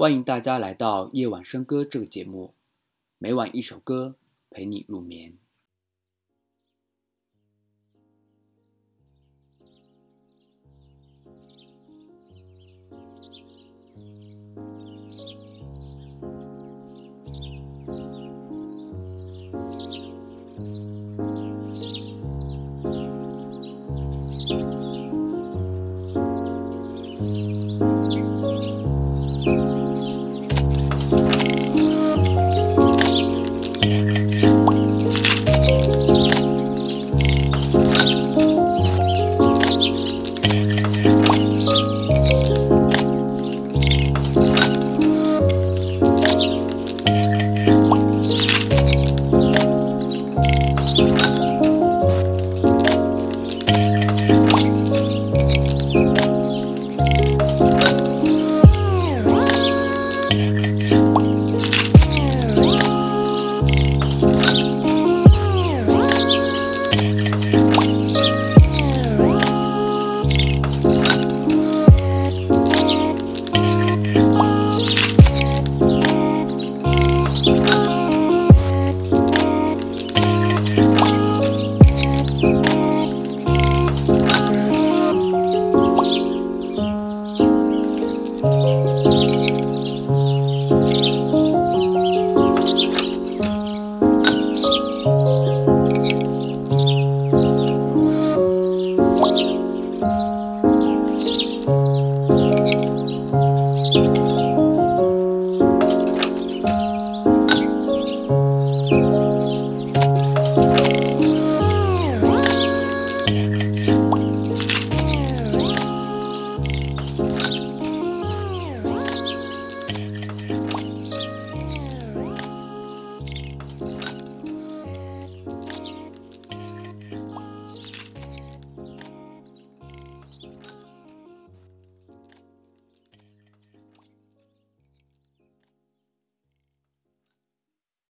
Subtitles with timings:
[0.00, 2.54] 欢迎大家来到夜晚笙歌这个节目。
[3.18, 4.14] 每晚一首歌
[4.48, 5.36] 陪你入眠。